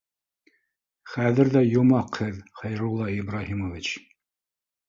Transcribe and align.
—Хәҙер 1.15 1.51
ҙә 1.57 1.63
йомаҡ 1.73 2.19
һеҙ, 2.23 2.41
Хәйрулла 2.63 3.11
Ибраһимович 3.19 3.93